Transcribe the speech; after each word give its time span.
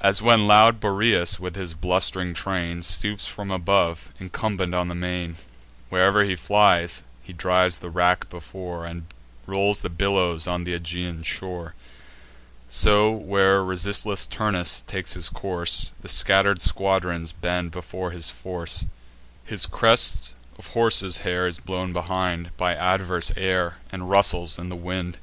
As 0.00 0.20
when 0.20 0.46
loud 0.46 0.80
Boreas, 0.80 1.40
with 1.40 1.56
his 1.56 1.72
blust'ring 1.72 2.34
train, 2.34 2.82
Stoops 2.82 3.26
from 3.26 3.50
above, 3.50 4.10
incumbent 4.20 4.74
on 4.74 4.88
the 4.88 4.94
main; 4.94 5.36
Where'er 5.88 6.24
he 6.24 6.36
flies, 6.36 7.02
he 7.22 7.32
drives 7.32 7.78
the 7.78 7.88
rack 7.88 8.28
before, 8.28 8.84
And 8.84 9.06
rolls 9.46 9.80
the 9.80 9.88
billows 9.88 10.46
on 10.46 10.66
th' 10.66 10.76
Aegaean 10.76 11.22
shore: 11.24 11.74
So, 12.68 13.10
where 13.10 13.64
resistless 13.64 14.26
Turnus 14.26 14.82
takes 14.82 15.14
his 15.14 15.30
course, 15.30 15.92
The 16.02 16.08
scatter'd 16.10 16.60
squadrons 16.60 17.32
bend 17.32 17.70
before 17.70 18.10
his 18.10 18.28
force; 18.28 18.86
His 19.42 19.66
crest 19.66 20.34
of 20.58 20.66
horses' 20.66 21.22
hair 21.24 21.46
is 21.46 21.60
blown 21.60 21.94
behind 21.94 22.50
By 22.58 22.74
adverse 22.74 23.32
air, 23.38 23.78
and 23.90 24.10
rustles 24.10 24.58
in 24.58 24.68
the 24.68 24.76
wind. 24.76 25.16